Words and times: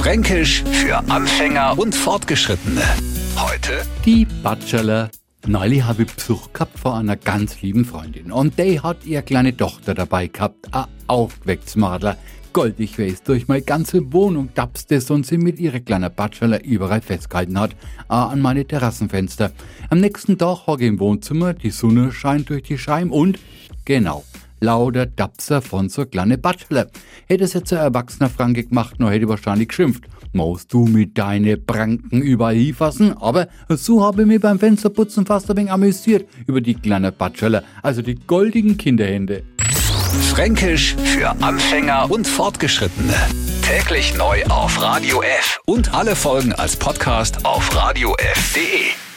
Fränkisch 0.00 0.64
für 0.64 0.96
Anfänger 1.10 1.78
und 1.78 1.94
Fortgeschrittene. 1.94 2.80
Heute 3.36 3.82
Die 4.06 4.24
Bachelor. 4.42 5.10
Neulich 5.46 5.84
habe 5.84 6.04
ich 6.04 6.14
Besuch 6.14 6.54
gehabt 6.54 6.78
von 6.78 6.94
einer 6.94 7.16
ganz 7.16 7.60
lieben 7.60 7.84
Freundin. 7.84 8.32
Und 8.32 8.58
die 8.58 8.80
hat 8.80 9.04
ihre 9.04 9.22
kleine 9.22 9.54
Tochter 9.54 9.92
dabei 9.92 10.28
gehabt. 10.28 10.74
Ein 10.74 10.86
aufgewecktes 11.06 11.76
Madler. 11.76 12.16
Goldig 12.54 12.98
weiß 12.98 13.24
durch 13.24 13.46
meine 13.46 13.60
ganze 13.60 14.10
Wohnung 14.10 14.48
tapst 14.54 14.90
es 14.90 15.10
und 15.10 15.26
sie 15.26 15.36
mit 15.36 15.58
ihrer 15.58 15.80
kleinen 15.80 16.10
Bachelor 16.14 16.64
überall 16.64 17.02
festgehalten 17.02 17.60
hat. 17.60 17.76
Auch 18.08 18.30
an 18.30 18.40
meine 18.40 18.64
Terrassenfenster. 18.66 19.52
Am 19.90 20.00
nächsten 20.00 20.38
Tag 20.38 20.66
hocke 20.66 20.84
ich 20.84 20.88
im 20.88 20.98
Wohnzimmer, 20.98 21.52
die 21.52 21.70
Sonne 21.70 22.10
scheint 22.10 22.48
durch 22.48 22.62
die 22.62 22.78
Scheiben 22.78 23.10
und, 23.10 23.38
genau, 23.84 24.24
lauter 24.60 25.14
Tapser 25.14 25.62
von 25.62 25.88
so 25.88 26.06
kleine 26.06 26.38
Bachelor. 26.38 26.86
Hätte 27.26 27.44
es 27.44 27.54
jetzt 27.54 27.72
ein 27.72 27.78
erwachsener 27.78 28.28
Franke 28.28 28.64
gemacht, 28.64 28.98
nur 28.98 29.10
hätte 29.10 29.24
ich 29.24 29.28
wahrscheinlich 29.28 29.68
geschimpft. 29.68 30.04
Musst 30.32 30.72
du 30.72 30.86
mit 30.86 31.18
deine 31.18 31.56
Pranken 31.56 32.22
überall 32.22 32.54
hinfassen? 32.54 33.16
Aber 33.16 33.48
so 33.68 34.04
habe 34.04 34.22
ich 34.22 34.28
mich 34.28 34.40
beim 34.40 34.58
Fensterputzen 34.58 35.26
fast 35.26 35.50
ein 35.50 35.56
wenig 35.56 35.72
amüsiert 35.72 36.28
über 36.46 36.60
die 36.60 36.74
kleine 36.74 37.10
Bachelor, 37.12 37.62
also 37.82 38.02
die 38.02 38.14
goldigen 38.14 38.76
Kinderhände. 38.76 39.42
Fränkisch 40.30 40.96
für 41.04 41.30
Anfänger 41.42 42.10
und 42.10 42.26
Fortgeschrittene. 42.26 43.14
Täglich 43.62 44.16
neu 44.16 44.42
auf 44.46 44.80
Radio 44.80 45.22
F 45.22 45.60
und 45.66 45.94
alle 45.94 46.16
Folgen 46.16 46.52
als 46.52 46.76
Podcast 46.76 47.44
auf 47.44 47.74
radiof.de. 47.74 49.09